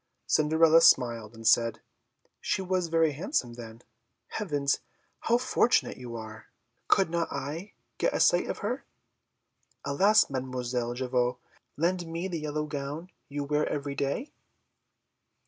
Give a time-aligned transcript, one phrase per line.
[0.25, 1.79] Cinderella smiled and said,
[2.39, 3.83] "She was very handsome, then?
[4.29, 4.79] Heavens!
[5.19, 6.47] how fortunate you are!
[6.87, 8.83] Could not I get a sight of her?
[9.85, 10.27] Alas!
[10.27, 11.37] Mademoiselle Javotte,
[11.77, 14.31] lend me the yellow gown you wear every day?"